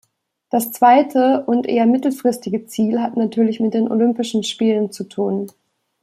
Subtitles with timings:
[0.49, 5.51] Das zweite und eher mittelfristige Ziel hat natürlich mit den Olympischen Spielen zu tun.